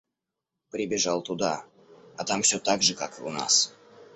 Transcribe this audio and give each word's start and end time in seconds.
Прибежал 0.71 1.21
туда 1.21 1.63
а 2.17 2.23
там 2.23 2.41
всё 2.41 2.57
так 2.59 2.81
же 2.81 2.95
как 2.95 3.19
и 3.19 3.21
у 3.21 3.29
нас. 3.29 3.71